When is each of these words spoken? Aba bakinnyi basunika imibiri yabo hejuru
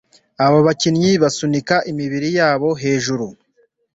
Aba 0.45 0.59
bakinnyi 0.67 1.11
basunika 1.23 1.75
imibiri 1.91 2.29
yabo 2.39 2.69
hejuru 2.83 3.25